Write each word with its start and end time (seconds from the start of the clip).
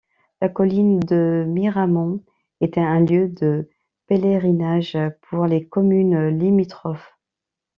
La 0.41 0.49
colline 0.49 0.99
de 0.99 1.45
Miramont 1.47 2.23
était 2.59 2.79
un 2.81 3.01
lieu 3.01 3.29
de 3.29 3.69
pèlerinage 4.07 4.97
pour 5.29 5.45
les 5.45 5.67
communes 5.67 6.29
limitrophes. 6.39 7.15